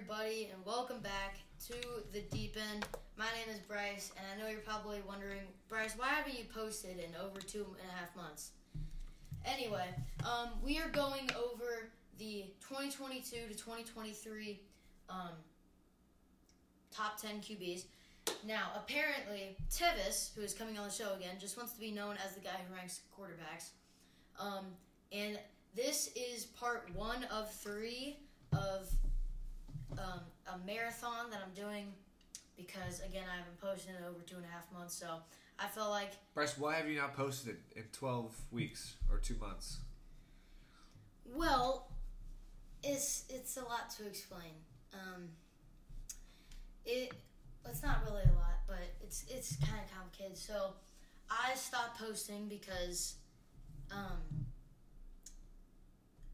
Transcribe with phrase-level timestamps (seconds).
[0.00, 1.74] everybody, and welcome back to
[2.12, 2.86] the deep end.
[3.18, 6.98] My name is Bryce, and I know you're probably wondering, Bryce, why haven't you posted
[6.98, 8.52] in over two and a half months?
[9.44, 9.84] Anyway,
[10.24, 14.60] um, we are going over the 2022 to 2023
[15.10, 15.32] um,
[16.90, 17.84] top 10 QBs.
[18.46, 22.16] Now, apparently, Tevis, who is coming on the show again, just wants to be known
[22.24, 23.70] as the guy who ranks quarterbacks.
[24.38, 24.64] Um,
[25.12, 25.38] and
[25.76, 28.16] this is part one of three
[28.54, 28.88] of
[29.98, 31.92] um, a marathon that I'm doing
[32.56, 34.94] because, again, I haven't posted in over two and a half months.
[34.94, 35.06] So
[35.58, 39.36] I felt like Bryce, why have you not posted it in 12 weeks or two
[39.40, 39.78] months?
[41.24, 41.88] Well,
[42.82, 44.52] it's it's a lot to explain.
[44.92, 45.28] Um,
[46.84, 47.12] it
[47.68, 50.36] it's not really a lot, but it's it's kind of complicated.
[50.36, 50.72] So
[51.30, 53.16] I stopped posting because
[53.92, 54.46] um,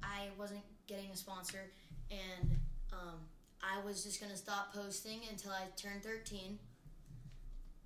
[0.02, 1.70] I wasn't getting a sponsor,
[2.10, 2.57] and
[2.93, 3.18] um,
[3.62, 6.59] I was just gonna stop posting until I turned thirteen.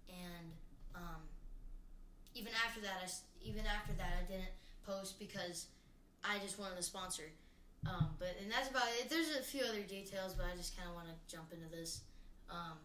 [0.08, 0.52] And
[0.94, 1.22] um,
[2.34, 3.08] even after that, I
[3.42, 4.50] even after that, I didn't
[4.86, 5.66] post because
[6.24, 7.30] I just wanted a sponsor.
[7.86, 9.08] Um, but and that's about it.
[9.08, 12.02] There's a few other details, but I just kind of want to jump into this.
[12.50, 12.77] Um,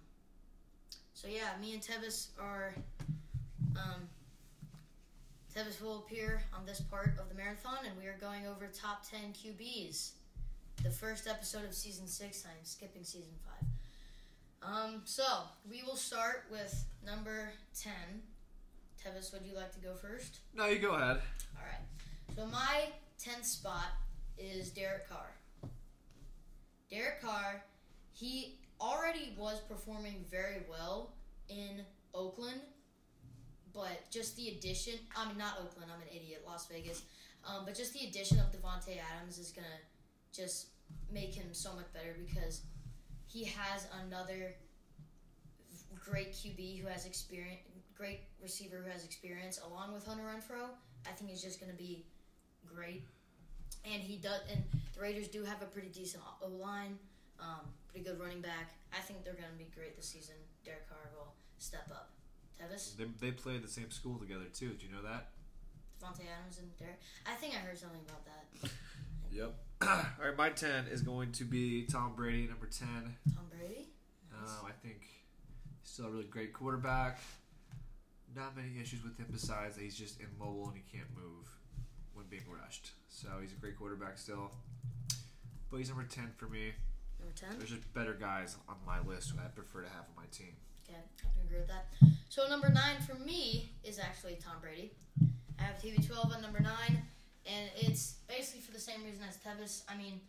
[1.13, 2.73] so yeah, me and Tevis are.
[3.75, 4.07] Um,
[5.53, 9.09] Tevis will appear on this part of the marathon, and we are going over top
[9.09, 10.11] ten QBs.
[10.83, 12.45] The first episode of season six.
[12.45, 13.67] I'm skipping season five.
[14.61, 15.23] Um, so
[15.69, 18.21] we will start with number ten.
[19.03, 20.39] Tevis, would you like to go first?
[20.53, 21.21] No, you go ahead.
[21.55, 22.35] All right.
[22.35, 23.87] So my tenth spot
[24.37, 25.31] is Derek Carr.
[26.89, 27.63] Derek Carr,
[28.13, 31.13] he already was performing very well
[31.49, 31.81] in
[32.13, 32.61] Oakland,
[33.73, 37.03] but just the addition, I mean, not Oakland, I'm an idiot, Las Vegas,
[37.47, 39.94] um, but just the addition of Davante Adams is going to
[40.35, 40.67] just
[41.11, 42.61] make him so much better because
[43.27, 44.55] he has another
[45.93, 47.61] great QB who has experience,
[47.97, 50.69] great receiver who has experience, along with Hunter Renfrow.
[51.07, 52.05] I think he's just going to be
[52.65, 53.03] great.
[53.83, 54.63] And he does, and
[54.95, 56.97] the Raiders do have a pretty decent O line,
[57.39, 58.73] um, pretty good running back.
[58.93, 60.35] I think they're going to be great this season.
[60.63, 62.09] Derek Carr will step up.
[62.59, 64.69] Tevis, They, they play at the same school together, too.
[64.69, 65.29] Did you know that?
[66.01, 66.99] Davante Adams, and Derek.
[67.25, 68.69] I think I heard something about that.
[69.35, 69.53] Yep.
[69.81, 72.87] All right, my 10 is going to be Tom Brady, number 10.
[73.35, 73.89] Tom Brady.
[74.31, 74.49] Nice.
[74.49, 77.19] Um, I think he's still a really great quarterback.
[78.33, 81.49] Not many issues with him besides that he's just immobile and he can't move
[82.13, 82.91] when being rushed.
[83.09, 84.51] So he's a great quarterback still.
[85.69, 86.71] But he's number 10 for me.
[87.19, 87.57] Number ten.
[87.57, 90.53] There's just better guys on my list who I prefer to have on my team.
[90.87, 91.87] Okay, I can agree with that.
[92.29, 94.91] So number nine for me is actually Tom Brady.
[95.59, 97.01] I have TB12 on number nine,
[97.45, 99.83] and it's basically for the same reason as Tevis.
[99.89, 100.19] I mean,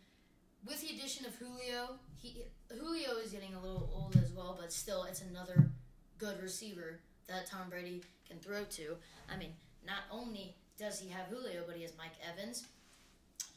[0.67, 4.73] with the addition of Julio, he Julio is getting a little old as well, but
[4.73, 5.71] still, it's another
[6.19, 8.97] good receiver that Tom Brady can throw to.
[9.33, 9.53] I mean,
[9.87, 12.67] not only does he have Julio, but he has Mike Evans,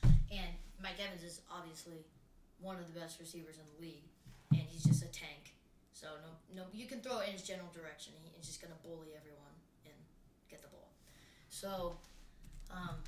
[0.03, 0.50] and
[0.81, 2.06] Mike Evans is obviously
[2.62, 4.08] one of the best receivers in the league,
[4.52, 5.53] and he's just a tank.
[5.94, 8.14] So no, no, you can throw it in his general direction.
[8.24, 9.56] He, he's just gonna bully everyone
[9.86, 9.96] and
[10.50, 10.92] get the ball.
[11.50, 11.98] So,
[12.72, 13.03] um,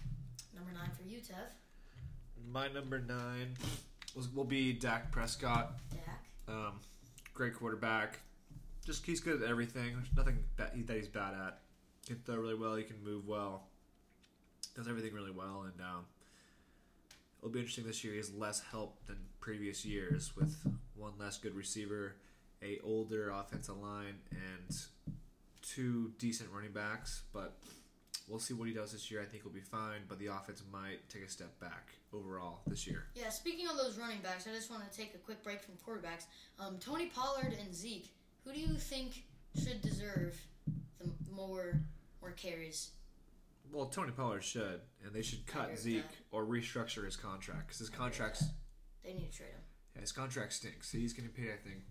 [0.56, 1.52] number nine for you, Tev.
[2.52, 3.56] My number nine
[4.16, 5.74] was, will be Dak Prescott.
[5.92, 6.24] Dak.
[6.48, 6.80] Um,
[7.34, 8.20] great quarterback.
[8.86, 9.94] Just he's good at everything.
[9.94, 11.60] There's nothing that, he, that he's bad at.
[12.08, 12.76] He can throw really well.
[12.76, 13.68] He can move well.
[14.76, 16.06] Does everything really well, and um,
[17.40, 18.14] it'll be interesting this year.
[18.14, 20.56] He has less help than previous years with
[20.96, 22.16] one less good receiver,
[22.64, 24.78] a older offensive line, and
[25.62, 27.24] two decent running backs.
[27.34, 27.58] But
[28.32, 29.22] we'll see what he does this year.
[29.22, 32.88] I think he'll be fine, but the offense might take a step back overall this
[32.88, 33.04] year.
[33.14, 33.30] Yeah.
[33.30, 36.26] Speaking of those running backs, I just want to take a quick break from quarterbacks.
[36.58, 38.10] Um, Tony Pollard and Zeke.
[38.46, 39.24] Who do you think
[39.62, 40.40] should deserve
[41.00, 41.82] the more
[42.22, 42.92] more carries?
[43.72, 46.16] Well, Tony Pollard should, and they should cut Zeke that.
[46.32, 48.44] or restructure his contract because his I agree with contract's.
[49.04, 49.62] They need to trade him.
[49.96, 50.92] yeah, his contract stinks.
[50.92, 51.84] He's going to pay, I think,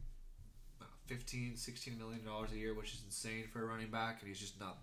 [0.80, 4.28] uh, 15 16 million dollars a year, which is insane for a running back, and
[4.28, 4.78] he's just not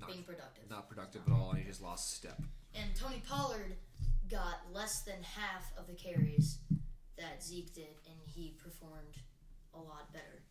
[0.00, 0.68] not Being productive.
[0.70, 2.40] not productive at all, and he just lost step.
[2.74, 3.76] And Tony Pollard
[4.28, 6.58] got less than half of the carries
[7.16, 9.16] that Zeke did, and he performed
[9.74, 10.42] a lot better.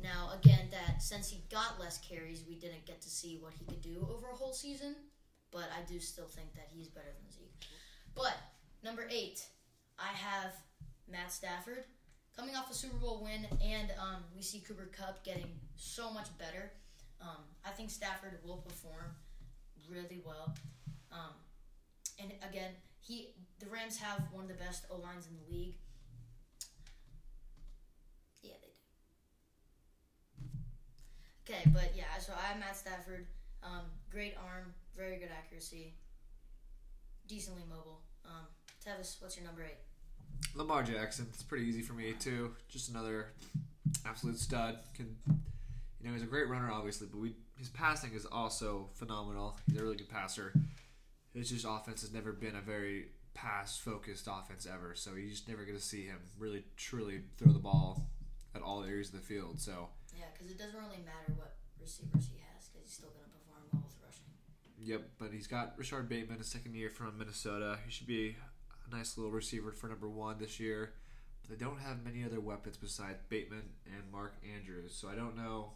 [0.00, 3.64] Now, again, that since he got less carries, we didn't get to see what he
[3.64, 4.94] could do over a whole season,
[5.50, 7.54] but I do still think that he's better than Zeke.
[8.14, 8.36] But
[8.84, 9.44] number eight,
[9.98, 10.52] I have
[11.10, 11.84] Matt Stafford
[12.36, 16.28] coming off a Super Bowl win, and um, we see Cooper Kupp getting so much
[16.38, 16.70] better.
[17.20, 19.16] Um, I think Stafford will perform
[19.90, 20.54] really well.
[21.10, 21.34] Um,
[22.20, 25.74] and again, he the Rams have one of the best O lines in the league.
[28.42, 28.72] Yeah, they
[31.48, 31.54] do.
[31.54, 33.26] Okay, but yeah, so I have Matt Stafford.
[33.62, 35.94] Um, great arm, very good accuracy,
[37.26, 38.02] decently mobile.
[38.24, 38.46] Um,
[38.84, 39.78] Tevis, what's your number eight?
[40.54, 41.26] Lamar Jackson.
[41.32, 42.54] It's pretty easy for me too.
[42.68, 43.32] Just another
[44.06, 44.78] absolute stud.
[44.94, 45.16] Can
[46.00, 49.58] you know he's a great runner, obviously, but we his passing is also phenomenal.
[49.66, 50.52] He's a really good passer.
[51.34, 55.48] His just offense has never been a very pass focused offense ever, so you're just
[55.48, 58.08] never get to see him really truly throw the ball
[58.54, 59.60] at all areas of the field.
[59.60, 63.24] So Yeah, because it doesn't really matter what receivers he has, because he's still going
[63.24, 64.26] to perform well with rushing.
[64.78, 67.78] Yep, but he's got Richard Bateman, a second year from Minnesota.
[67.84, 68.36] He should be
[68.90, 70.94] a nice little receiver for number one this year.
[71.42, 75.36] But they don't have many other weapons besides Bateman and Mark Andrews, so I don't
[75.36, 75.72] know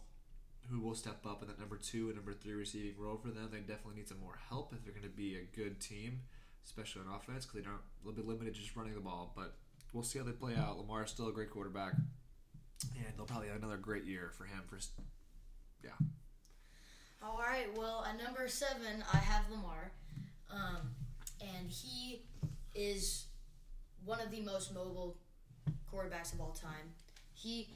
[0.69, 3.49] who will step up in that number two and number three receiving role for them.
[3.51, 6.21] They definitely need some more help if they're going to be a good team,
[6.65, 9.33] especially on offense, because they don't little bit limited just running the ball.
[9.35, 9.55] But
[9.91, 10.77] we'll see how they play out.
[10.77, 14.61] Lamar is still a great quarterback, and they'll probably have another great year for him.
[14.67, 14.77] For
[15.83, 15.91] yeah.
[17.21, 19.91] All right, well, at number seven, I have Lamar.
[20.51, 20.89] Um,
[21.41, 22.21] and he
[22.75, 23.25] is
[24.05, 25.17] one of the most mobile
[25.91, 26.93] quarterbacks of all time.
[27.33, 27.69] He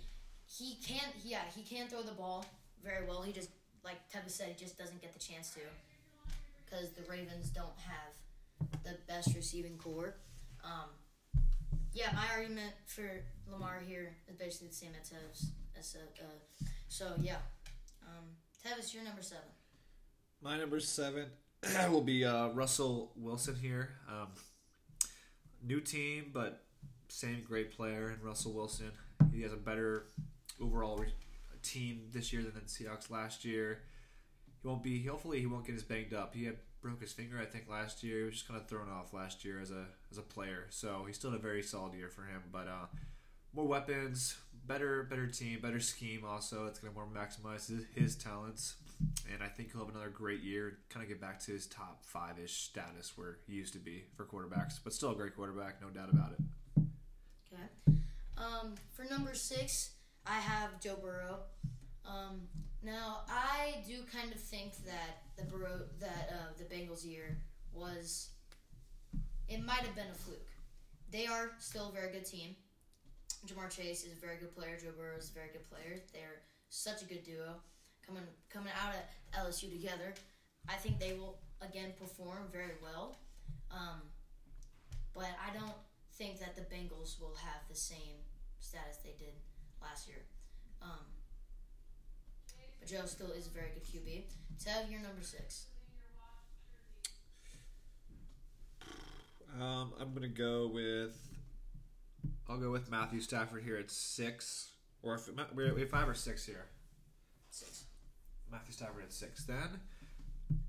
[0.46, 2.46] he can't yeah, he can throw the ball
[2.88, 3.22] very well.
[3.22, 3.50] He just
[3.84, 5.60] like Tevin said, he just doesn't get the chance to
[6.66, 10.16] because the Ravens don't have the best receiving corps.
[10.64, 10.90] Um,
[11.94, 13.10] yeah, my argument for
[13.52, 15.52] Lamar here is basically the same as Tev's.
[15.78, 16.26] As, uh,
[16.88, 17.36] so yeah,
[18.04, 18.26] um,
[18.66, 19.46] Tevis, you're number seven.
[20.42, 21.26] My number seven
[21.92, 23.92] will be uh, Russell Wilson here.
[24.10, 24.28] Um,
[25.64, 26.64] new team, but
[27.10, 28.92] same great player in Russell Wilson.
[29.34, 30.06] He has a better
[30.62, 31.14] overall re-
[31.68, 33.80] team this year than the Seahawks last year.
[34.62, 35.04] He won't be.
[35.06, 36.34] Hopefully, he won't get as banged up.
[36.34, 38.20] He had broke his finger, I think, last year.
[38.20, 40.68] He was just kind of thrown off last year as a as a player.
[40.70, 42.44] So he's still a very solid year for him.
[42.52, 42.88] But uh,
[43.54, 46.24] more weapons, better better team, better scheme.
[46.26, 48.76] Also, it's going to more maximize his, his talents
[49.32, 50.80] and I think he'll have another great year.
[50.90, 54.06] Kind of get back to his top five ish status where he used to be
[54.16, 56.84] for quarterbacks, but still a great quarterback, no doubt about it.
[57.54, 57.98] Okay.
[58.38, 59.92] Um, for number six,
[60.30, 61.40] I have Joe Burrow.
[62.06, 62.42] Um,
[62.84, 67.38] now I do kind of think that the Burrow that uh, the Bengals year
[67.74, 68.30] was
[69.48, 70.50] it might have been a fluke.
[71.12, 72.56] They are still a very good team.
[73.46, 74.78] Ja'Marr Chase is a very good player.
[74.82, 76.02] Joe Burrow is a very good player.
[76.12, 77.56] They're such a good duo
[78.06, 80.14] coming coming out at LSU together.
[80.68, 83.20] I think they will again perform very well.
[83.72, 84.02] Um,
[85.14, 85.76] but I don't
[86.16, 88.20] think that the Bengals will have the same
[88.60, 89.34] status they did
[89.82, 90.24] last year.
[90.82, 91.06] Um,
[92.80, 94.24] but Joe still is a very good QB.
[94.64, 95.68] Tev, you're number six.
[99.60, 101.18] Um, I'm gonna go with.
[102.50, 104.72] I'll go with Matthew Stafford here at six,
[105.02, 106.66] or if we have five or six here.
[107.50, 107.86] Six.
[108.52, 109.46] Matthew Stafford at six.
[109.46, 109.82] Then,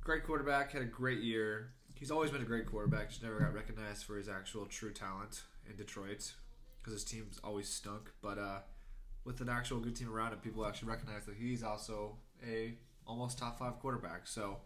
[0.03, 1.73] great quarterback, had a great year.
[1.95, 5.43] He's always been a great quarterback, just never got recognized for his actual true talent
[5.69, 6.33] in Detroit
[6.79, 8.11] because his team's always stunk.
[8.23, 8.59] But uh,
[9.25, 12.17] with an actual good team around him, people actually recognize that he's also
[12.47, 12.75] a
[13.07, 14.27] almost top five quarterback.
[14.27, 14.59] So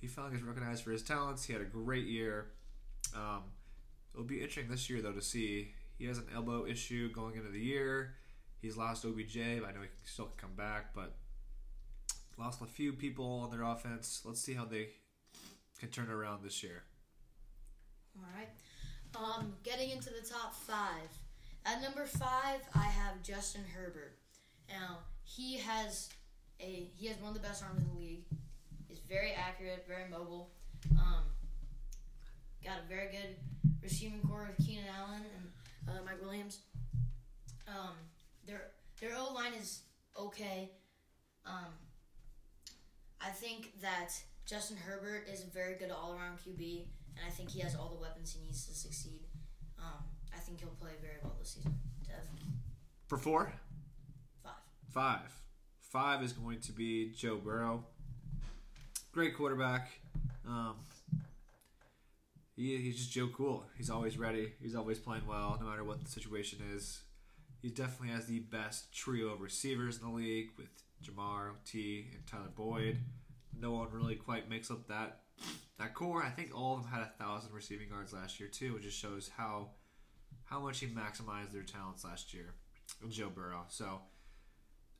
[0.00, 1.44] he finally gets recognized for his talents.
[1.44, 2.48] He had a great year.
[3.14, 3.42] Um,
[4.14, 5.72] it'll be interesting this year though to see.
[5.98, 8.14] He has an elbow issue going into the year.
[8.60, 9.60] He's lost OBJ.
[9.60, 11.14] But I know he can still come back, but
[12.38, 14.22] lost a few people on their offense.
[14.24, 14.88] Let's see how they
[15.78, 16.82] can turn around this year.
[18.16, 18.48] All right.
[19.14, 21.08] Um, getting into the top five.
[21.66, 24.16] At number five, I have Justin Herbert.
[24.68, 26.08] Now he has
[26.60, 28.24] a he has one of the best arms in the league.
[28.86, 30.52] He's very accurate, very mobile.
[30.92, 31.24] Um,
[32.64, 33.36] got a very good
[33.82, 36.60] receiving corps of Keenan Allen and uh, Mike Williams.
[37.66, 37.94] Um,
[38.46, 38.70] their
[39.00, 39.82] their O line is
[40.16, 40.70] okay.
[41.44, 41.74] Um,
[43.20, 44.10] I think that
[44.46, 46.84] Justin Herbert is a very good all around QB,
[47.16, 49.22] and I think he has all the weapons he needs to succeed.
[49.80, 50.04] Um,
[50.36, 51.74] I think he'll play very well this season.
[52.06, 52.16] Dev,
[53.08, 53.52] For four,
[54.42, 54.52] five.
[54.90, 55.32] five,
[55.80, 57.84] five is going to be Joe Burrow.
[59.12, 59.88] Great quarterback.
[60.46, 60.74] Um,
[62.54, 63.64] he, he's just Joe Cool.
[63.76, 64.52] He's always ready.
[64.62, 67.00] He's always playing well, no matter what the situation is.
[67.62, 70.68] He definitely has the best trio of receivers in the league with
[71.02, 72.98] Ja'Marr, T, and Tyler Boyd.
[73.58, 75.20] No one really quite makes up that
[75.78, 76.22] that core.
[76.22, 78.76] I think all of them had a thousand receiving yards last year too.
[78.76, 79.70] It just shows how
[80.46, 82.54] how much he maximized their talents last year.
[83.08, 83.64] Joe Burrow.
[83.68, 84.00] So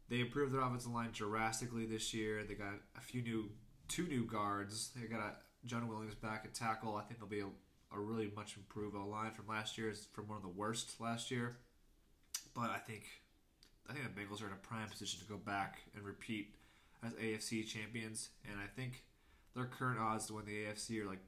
[0.08, 2.44] they improved their offensive line drastically this year.
[2.44, 3.50] They got a few new
[3.88, 4.90] two new guards.
[4.94, 6.96] They got a, Jonah Williams back at tackle.
[6.96, 9.88] I think they'll be a, a really much improved line from last year.
[9.88, 11.56] It's from one of the worst last year.
[12.54, 13.04] But I think
[13.88, 16.54] I think the Bengals are in a prime position to go back and repeat
[17.04, 19.04] as AFC champions, and I think
[19.54, 21.20] their current odds to win the AFC are like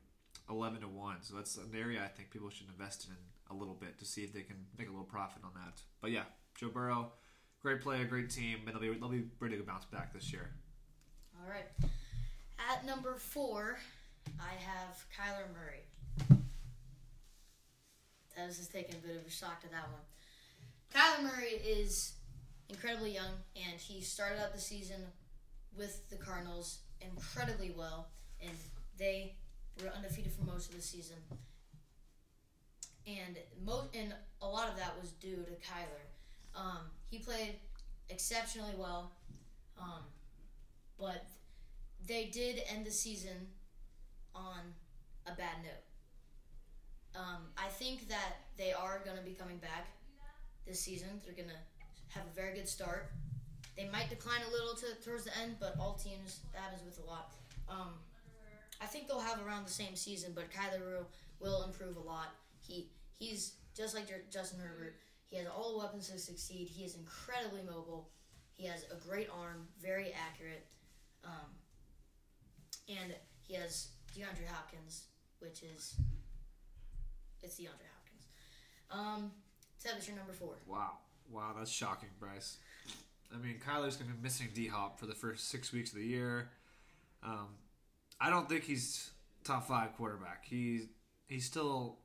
[0.51, 1.17] eleven to one.
[1.23, 3.15] So that's an area I think people should invest in
[3.51, 5.81] a little bit to see if they can make a little profit on that.
[6.01, 6.25] But yeah,
[6.55, 7.13] Joe Burrow,
[7.63, 10.51] great player, great team, and they'll be they'll be ready to bounce back this year.
[11.41, 11.67] All right.
[12.71, 13.79] At number four,
[14.41, 16.41] I have Kyler Murray.
[18.41, 20.03] I was just taking a bit of a shock to that one.
[20.95, 22.15] Kyler Murray is
[22.69, 25.01] incredibly young, and he started out the season
[25.77, 28.09] with the Cardinals incredibly well,
[28.41, 28.57] and
[28.99, 29.37] they
[29.83, 31.17] were undefeated for most of the season.
[33.09, 36.05] And mo- and a lot of that was due to Kyler.
[36.55, 37.55] Um, he played
[38.11, 39.13] exceptionally well,
[39.81, 40.03] um,
[40.99, 41.25] but
[42.07, 43.49] they did end the season
[44.35, 44.61] on
[45.27, 45.85] a bad note.
[47.19, 49.89] Um, I think that they are going to be coming back
[50.67, 51.09] this season.
[51.25, 53.11] They're going to have a very good start.
[53.77, 57.01] They might decline a little to, towards the end, but all teams that happens with
[57.05, 57.33] a lot.
[57.69, 57.95] Um,
[58.81, 61.05] I think they'll have around the same season, but Kyler
[61.41, 62.35] will improve a lot.
[62.61, 62.89] He
[63.19, 64.97] he's just like Justin Herbert.
[65.27, 66.69] He has all the weapons to succeed.
[66.69, 68.09] He is incredibly mobile.
[68.55, 70.67] He has a great arm, very accurate,
[71.25, 71.51] um,
[72.89, 73.15] and
[73.47, 75.05] he has DeAndre Hopkins,
[75.39, 75.95] which is
[77.43, 78.27] it's DeAndre Hopkins.
[78.91, 79.31] Um,
[79.77, 80.55] Seb, your number four.
[80.67, 80.93] Wow,
[81.31, 82.57] wow, that's shocking, Bryce.
[83.33, 86.05] I mean, Kyler's gonna be missing D Hop for the first six weeks of the
[86.05, 86.51] year.
[87.23, 87.49] Um,
[88.21, 89.11] I don't think he's
[89.45, 90.45] top five quarterback.
[90.45, 90.87] He's
[91.29, 91.99] he's still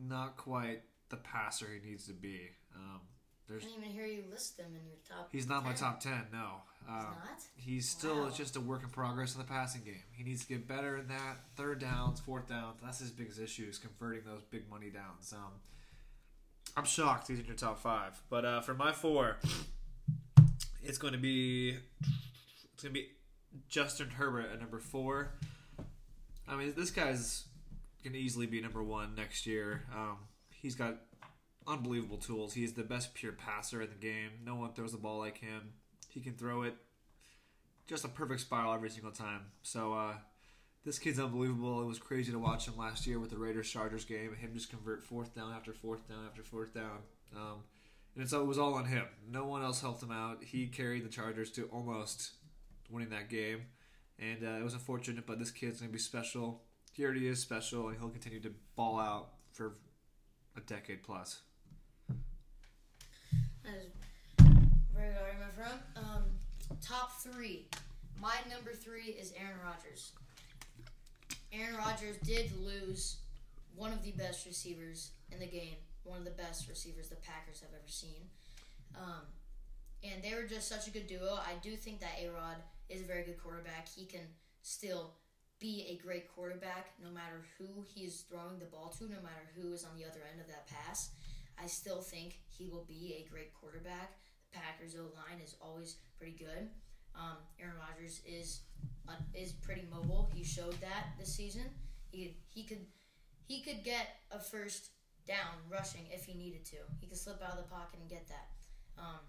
[0.00, 2.40] not quite the passer he needs to be.
[2.74, 3.00] Um,
[3.48, 5.28] there's, I didn't even hear you list them in your top.
[5.32, 5.70] He's not 10.
[5.70, 6.26] my top ten.
[6.32, 7.40] No, um, he's not.
[7.56, 8.30] He's still wow.
[8.30, 10.04] just a work in progress in the passing game.
[10.12, 12.78] He needs to get better in that third downs, fourth downs.
[12.82, 15.34] That's his biggest issue is converting those big money downs.
[15.36, 15.52] Um,
[16.76, 18.20] I'm shocked he's in your top five.
[18.30, 19.38] But uh, for my four,
[20.82, 21.76] it's going to be
[22.74, 23.08] it's going to be
[23.68, 25.32] Justin Herbert at number four.
[26.48, 27.44] I mean, this guy's
[28.04, 29.82] to easily be number one next year.
[29.94, 30.16] Um,
[30.50, 30.96] he's got
[31.66, 32.54] unbelievable tools.
[32.54, 34.30] He's the best pure passer in the game.
[34.44, 35.74] No one throws the ball like him.
[36.08, 36.74] He can throw it
[37.86, 39.42] just a perfect spiral every single time.
[39.62, 40.14] So uh,
[40.84, 41.82] this kid's unbelievable.
[41.82, 44.34] It was crazy to watch him last year with the Raiders Chargers game.
[44.34, 46.98] Him just convert fourth down after fourth down after fourth down.
[47.34, 47.64] Um,
[48.14, 49.04] and it's, it was all on him.
[49.28, 50.42] No one else helped him out.
[50.42, 52.32] He carried the Chargers to almost
[52.90, 53.62] winning that game.
[54.18, 56.62] And uh, it was unfortunate, but this kid's going to be special.
[56.92, 59.76] He already is special, and he'll continue to ball out for
[60.56, 61.40] a decade plus.
[63.64, 63.92] That is
[64.94, 65.80] very good, my friend.
[65.96, 66.24] Um,
[66.80, 67.66] top three.
[68.20, 70.12] My number three is Aaron Rodgers.
[71.52, 73.16] Aaron Rodgers did lose
[73.76, 77.60] one of the best receivers in the game, one of the best receivers the Packers
[77.60, 78.28] have ever seen.
[78.96, 79.22] Um,
[80.02, 81.34] and they were just such a good duo.
[81.34, 82.56] I do think that A Rod
[82.88, 83.88] is a very good quarterback.
[83.88, 84.26] He can
[84.62, 85.14] still
[85.60, 89.44] be a great quarterback no matter who he is throwing the ball to, no matter
[89.54, 91.10] who is on the other end of that pass.
[91.62, 94.16] I still think he will be a great quarterback.
[94.50, 96.70] The Packers' O line is always pretty good.
[97.14, 98.60] Um, Aaron Rodgers is
[99.08, 100.30] uh, is pretty mobile.
[100.34, 101.64] He showed that this season.
[102.10, 102.86] He he could
[103.46, 104.90] he could get a first
[105.26, 106.76] down rushing if he needed to.
[107.00, 108.48] He could slip out of the pocket and get that.
[108.96, 109.20] Um,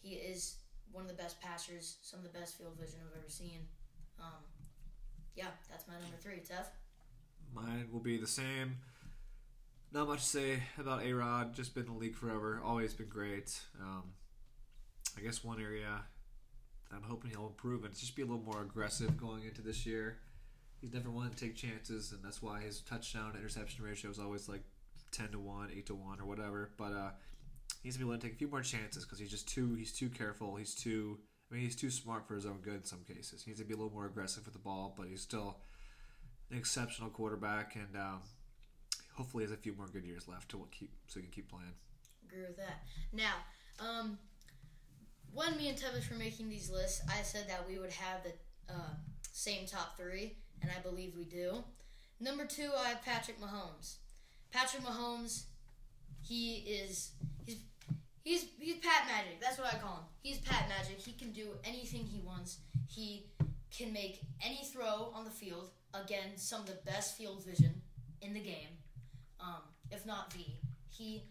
[0.00, 0.56] he is
[0.92, 3.66] one of the best passers, some of the best field vision I've ever seen.
[4.18, 4.42] Um,
[5.36, 6.40] yeah, that's my number three.
[6.48, 6.70] Tough.
[7.54, 8.78] Mine will be the same.
[9.92, 11.54] Not much to say about A Rod.
[11.54, 12.60] Just been in the league forever.
[12.64, 13.60] Always been great.
[13.80, 14.02] Um,
[15.16, 16.02] I guess one area
[16.94, 20.18] I'm hoping he'll improve and just be a little more aggressive going into this year.
[20.80, 24.48] He's never wanted to take chances, and that's why his touchdown interception ratio is always
[24.48, 24.62] like
[25.10, 26.70] ten to one, eight to one, or whatever.
[26.76, 27.10] But uh,
[27.82, 29.74] he needs to be willing to take a few more chances because he's just too
[29.74, 30.56] he's too careful.
[30.56, 31.18] He's too
[31.54, 33.44] Mean he's too smart for his own good in some cases.
[33.44, 35.58] He needs to be a little more aggressive with the ball, but he's still
[36.50, 38.22] an exceptional quarterback, and um,
[39.12, 41.70] hopefully has a few more good years left to keep so he can keep playing.
[42.26, 42.82] Agree with that.
[43.12, 43.34] Now,
[43.78, 44.18] um,
[45.32, 48.74] when me and Tevis were making these lists, I said that we would have the
[48.74, 48.94] uh,
[49.30, 51.62] same top three, and I believe we do.
[52.18, 53.98] Number two, I have Patrick Mahomes.
[54.50, 55.44] Patrick Mahomes,
[56.20, 57.12] he is
[58.24, 59.40] he's he's Pat Magic.
[59.40, 60.04] That's what I call him.
[60.22, 60.98] He's Pat Magic.
[60.98, 62.58] He can do anything he wants.
[62.88, 63.26] He
[63.76, 65.70] can make any throw on the field.
[65.92, 67.82] Again, some of the best field vision
[68.20, 68.74] in the game,
[69.38, 70.44] um, if not the.
[70.88, 71.24] He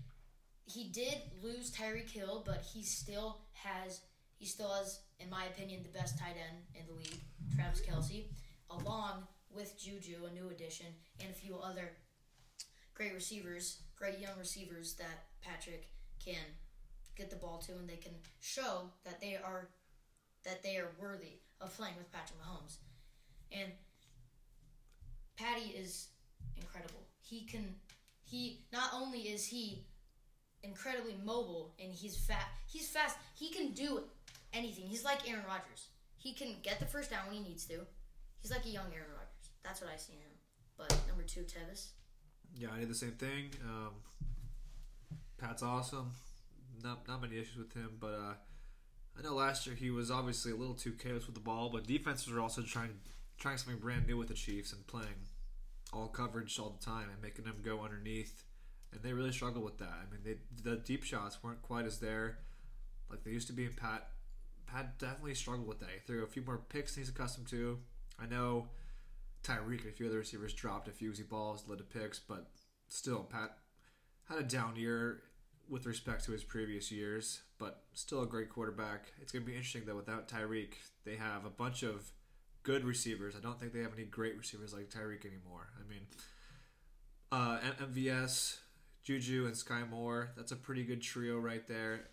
[0.65, 4.01] he did lose Tyreek Hill, but he still has
[4.37, 7.21] he still has, in my opinion, the best tight end in the league,
[7.55, 8.25] Travis Kelce,
[8.69, 10.87] along with Juju, a new addition,
[11.21, 11.91] and a few other
[12.93, 15.87] great receivers, great young receivers that Patrick
[16.23, 16.43] can
[17.15, 19.69] get the ball to, and they can show that they are
[20.43, 22.77] that they are worthy of playing with Patrick Mahomes.
[23.51, 23.71] And
[25.37, 26.07] Patty is
[26.57, 27.01] incredible.
[27.21, 27.75] He can
[28.23, 29.85] he not only is he
[30.63, 33.17] incredibly mobile and he's fat he's fast.
[33.35, 34.03] He can do
[34.53, 34.85] anything.
[34.87, 35.87] He's like Aaron Rodgers.
[36.17, 37.79] He can get the first down when he needs to.
[38.39, 39.51] He's like a young Aaron Rodgers.
[39.63, 40.31] That's what I see in him.
[40.77, 41.91] But number two, Tevis.
[42.55, 43.49] Yeah, I did the same thing.
[43.63, 43.91] Um,
[45.37, 46.11] Pat's awesome.
[46.83, 48.33] Not not many issues with him, but uh,
[49.17, 51.87] I know last year he was obviously a little too careless with the ball, but
[51.87, 52.99] defenses are also trying
[53.37, 55.27] trying something brand new with the Chiefs and playing
[55.91, 58.43] all coverage all the time and making them go underneath,
[58.91, 59.93] and they really struggle with that.
[60.01, 62.39] I mean, they, the deep shots weren't quite as there
[63.09, 63.65] like they used to be.
[63.65, 64.09] And Pat
[64.65, 65.89] Pat definitely struggled with that.
[65.93, 67.79] He threw a few more picks than he's accustomed to.
[68.19, 68.69] I know
[69.43, 72.47] Tyreek and a few other receivers dropped a few easy balls, led to picks, but
[72.87, 73.57] still, Pat
[74.29, 75.21] had a down year
[75.69, 79.11] with respect to his previous years, but still a great quarterback.
[79.21, 79.95] It's going to be interesting though.
[79.95, 80.73] Without Tyreek,
[81.05, 82.11] they have a bunch of
[82.63, 83.35] good receivers.
[83.35, 85.69] I don't think they have any great receivers like Tyreek anymore.
[85.79, 86.07] I mean,
[87.31, 88.57] uh, MVS,
[89.03, 90.31] Juju, and Sky Moore.
[90.35, 92.09] That's a pretty good trio right there.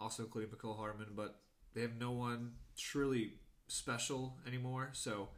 [0.00, 1.40] Also including Mecole Hardman, but
[1.74, 3.34] they have no one truly
[3.68, 4.90] special anymore.
[4.92, 5.28] So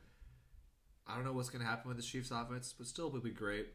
[1.06, 3.30] I don't know what's going to happen with the Chiefs' offense, but still, it'll be
[3.30, 3.68] great.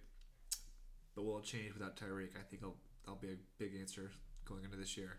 [1.16, 2.36] But will it change without Tyreek?
[2.36, 2.76] I think I'll,
[3.08, 4.12] that'll be a big answer
[4.46, 5.18] going into this year.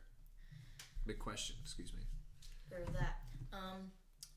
[1.06, 2.02] Big question, excuse me.
[2.70, 3.16] Or that.
[3.50, 3.90] Um,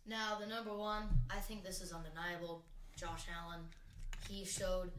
[0.07, 2.63] now, the number one, I think this is undeniable.
[2.95, 3.59] Josh Allen.
[4.29, 4.91] He showed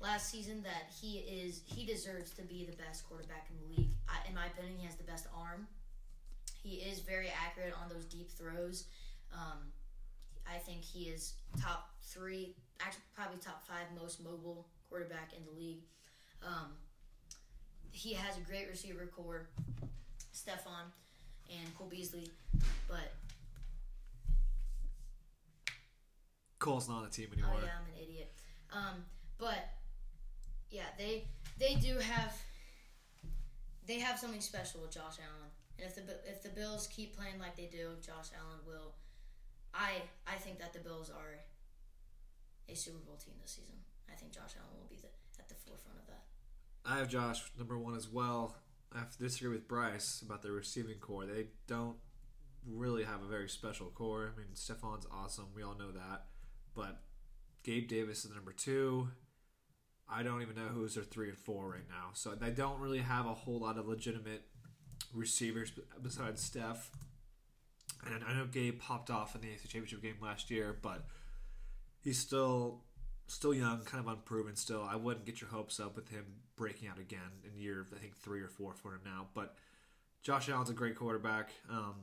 [0.00, 3.90] last season that he is he deserves to be the best quarterback in the league.
[4.08, 5.66] I, in my opinion, he has the best arm.
[6.62, 8.86] He is very accurate on those deep throws.
[9.32, 9.58] Um,
[10.46, 15.52] I think he is top three, actually probably top five most mobile quarterback in the
[15.52, 15.82] league.
[16.42, 16.72] Um,
[17.94, 19.46] he has a great receiver corps,
[20.34, 20.90] Stefon
[21.48, 22.28] and Cole Beasley,
[22.88, 23.14] but
[26.58, 27.52] Cole's not on the team anymore.
[27.54, 28.32] oh yeah, I'm an idiot.
[28.72, 29.04] Um,
[29.38, 29.70] but
[30.70, 31.24] yeah, they
[31.58, 32.34] they do have
[33.86, 37.38] they have something special with Josh Allen, and if the if the Bills keep playing
[37.38, 38.94] like they do, Josh Allen will.
[39.72, 41.38] I I think that the Bills are
[42.68, 43.76] a Super Bowl team this season.
[44.10, 46.24] I think Josh Allen will be the, at the forefront of that.
[46.84, 48.56] I have Josh number one as well.
[48.94, 51.26] I have to disagree with Bryce about the receiving corps.
[51.26, 51.96] They don't
[52.66, 54.32] really have a very special corps.
[54.34, 55.46] I mean, Stefon's awesome.
[55.54, 56.26] We all know that.
[56.74, 57.00] But
[57.62, 59.08] Gabe Davis is number two.
[60.08, 62.10] I don't even know who's their three and four right now.
[62.12, 64.42] So they don't really have a whole lot of legitimate
[65.12, 66.90] receivers besides Steph.
[68.06, 71.06] And I know Gabe popped off in the AFC Championship game last year, but
[72.02, 72.82] he's still
[73.26, 74.82] still young, kind of unproven still.
[74.82, 76.24] I wouldn't get your hopes up with him
[76.56, 79.28] breaking out again in year I think three or four for him now.
[79.34, 79.56] But
[80.22, 81.50] Josh Allen's a great quarterback.
[81.70, 81.94] Um,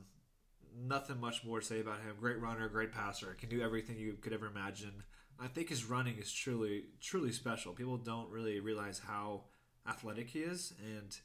[0.86, 2.16] nothing much more to say about him.
[2.20, 3.36] Great runner, great passer.
[3.38, 5.02] Can do everything you could ever imagine.
[5.40, 7.72] I think his running is truly truly special.
[7.72, 9.44] People don't really realize how
[9.88, 11.16] athletic he is, and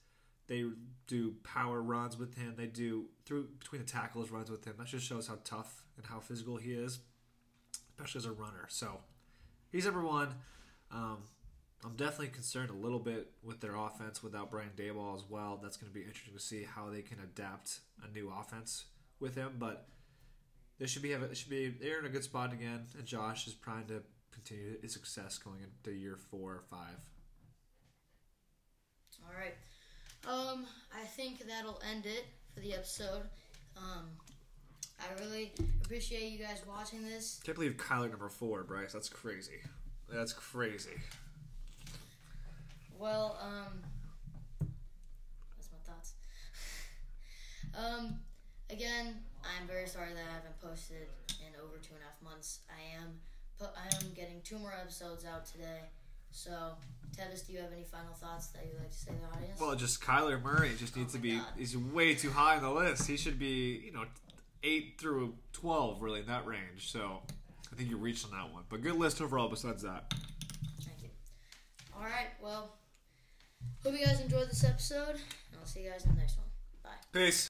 [0.48, 0.66] they
[1.08, 2.56] do power runs with him.
[2.58, 4.76] They do through between the tackles runs with him.
[4.78, 7.00] That just shows how tough and how physical he is,
[7.92, 8.66] especially as a runner.
[8.70, 9.02] So
[9.72, 10.30] he's number one.
[10.92, 11.18] Um,
[11.84, 15.60] I'm definitely concerned a little bit with their offense without Brian Daboll as well.
[15.62, 18.86] That's going to be interesting to see how they can adapt a new offense
[19.20, 19.54] with him.
[19.60, 19.88] But
[20.80, 23.54] they should be have should be they're in a good spot again, and Josh is
[23.54, 24.02] primed to
[24.32, 26.98] continue his success going into year four or five.
[29.24, 29.56] All right.
[30.28, 33.24] Um, I think that'll end it for the episode.
[33.78, 34.08] Um,
[35.00, 35.52] I really
[35.84, 37.40] appreciate you guys watching this.
[37.44, 38.94] Can't believe Kyler number four, Bryce.
[38.94, 39.60] That's crazy.
[40.12, 40.92] That's crazy.
[42.98, 43.82] Well, um,
[45.56, 46.14] that's my thoughts.
[47.78, 48.20] um,
[48.72, 51.08] again, I'm very sorry that I haven't posted
[51.42, 52.62] in over two and a half months.
[52.70, 53.20] I am,
[53.60, 55.82] put, I am getting two more episodes out today.
[56.32, 56.52] So,
[57.16, 59.60] Tevis, do you have any final thoughts that you'd like to say to the audience?
[59.60, 61.38] Well, just Kyler Murray just needs Oh to be.
[61.38, 61.46] God.
[61.58, 63.08] He's way too high on the list.
[63.08, 64.04] He should be, you know,
[64.68, 66.92] eight through twelve, really in that range.
[66.92, 67.22] So
[67.72, 68.64] I think you reached on that one.
[68.70, 69.48] But good list overall.
[69.50, 70.14] Besides that,
[70.82, 71.10] Thank you.
[71.96, 72.28] All right.
[72.42, 72.64] Well,
[73.84, 76.48] hope you guys enjoyed this episode, and I'll see you guys in the next one.
[76.84, 76.90] Bye.
[77.14, 77.46] peace.